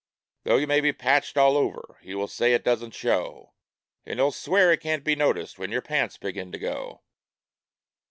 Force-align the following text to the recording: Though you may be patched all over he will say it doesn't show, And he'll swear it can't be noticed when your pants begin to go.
Though 0.45 0.55
you 0.57 0.65
may 0.65 0.81
be 0.81 0.93
patched 0.93 1.37
all 1.37 1.55
over 1.55 1.99
he 2.01 2.15
will 2.15 2.27
say 2.27 2.53
it 2.55 2.63
doesn't 2.63 2.95
show, 2.95 3.53
And 4.03 4.17
he'll 4.17 4.31
swear 4.31 4.71
it 4.73 4.81
can't 4.81 5.03
be 5.03 5.15
noticed 5.15 5.59
when 5.59 5.71
your 5.71 5.83
pants 5.83 6.17
begin 6.17 6.51
to 6.53 6.57
go. 6.57 7.03